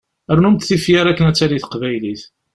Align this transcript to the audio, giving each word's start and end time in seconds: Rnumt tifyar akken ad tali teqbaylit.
Rnumt 0.37 0.65
tifyar 0.67 1.05
akken 1.07 1.29
ad 1.29 1.35
tali 1.37 1.57
teqbaylit. 1.63 2.21